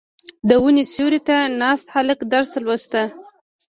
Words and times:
•د 0.47 0.49
ونې 0.61 0.83
سیوري 0.91 1.19
ته 1.27 1.37
ناست 1.61 1.87
هلک 1.95 2.19
درس 2.33 2.51
لوسته. 2.65 3.01